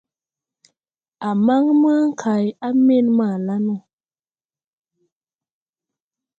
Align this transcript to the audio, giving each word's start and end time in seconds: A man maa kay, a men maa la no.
A 1.27 1.29
man 1.45 1.63
maa 1.81 2.05
kay, 2.21 2.45
a 2.67 2.69
men 2.85 3.05
maa 3.17 3.37
la 3.47 3.55
no. 3.65 3.75